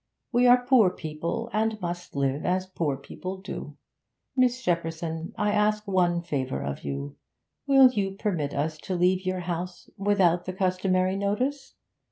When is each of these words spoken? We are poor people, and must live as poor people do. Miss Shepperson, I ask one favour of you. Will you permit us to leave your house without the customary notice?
We 0.31 0.47
are 0.47 0.65
poor 0.65 0.89
people, 0.89 1.51
and 1.53 1.79
must 1.79 2.15
live 2.15 2.43
as 2.43 2.65
poor 2.65 2.97
people 2.97 3.37
do. 3.37 3.77
Miss 4.35 4.59
Shepperson, 4.59 5.31
I 5.37 5.51
ask 5.51 5.87
one 5.87 6.23
favour 6.23 6.59
of 6.63 6.83
you. 6.83 7.17
Will 7.67 7.91
you 7.91 8.13
permit 8.15 8.55
us 8.55 8.79
to 8.79 8.95
leave 8.95 9.27
your 9.27 9.41
house 9.41 9.91
without 9.97 10.45
the 10.45 10.53
customary 10.53 11.15
notice? 11.17 11.75